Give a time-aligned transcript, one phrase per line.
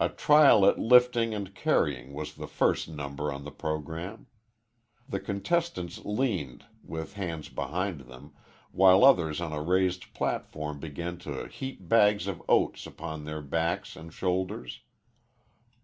[0.00, 4.26] A trial at lifting and carrying was the first number on the programme.
[5.08, 8.32] The contestants leaned, with hands behind them,
[8.72, 13.94] while others on a raised platform began to heap bags of oats upon their backs
[13.94, 14.80] and shoulders.